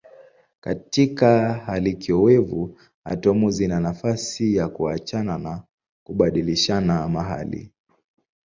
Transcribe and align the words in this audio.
Katika 0.61 1.53
hali 1.53 1.93
kiowevu 1.93 2.77
atomu 3.03 3.51
zina 3.51 3.79
nafasi 3.79 4.55
ya 4.55 4.67
kuachana 4.69 5.37
na 5.37 5.63
kubadilishana 6.03 7.07
mahali. 7.09 7.71